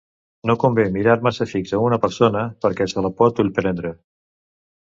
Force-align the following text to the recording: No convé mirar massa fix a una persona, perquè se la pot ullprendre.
No 0.49 0.53
convé 0.63 0.85
mirar 0.95 1.17
massa 1.27 1.47
fix 1.51 1.75
a 1.79 1.81
una 1.89 1.99
persona, 2.07 2.41
perquè 2.67 2.91
se 2.95 3.07
la 3.07 3.15
pot 3.21 3.43
ullprendre. 3.45 3.93